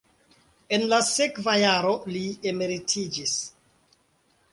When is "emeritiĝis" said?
2.53-3.35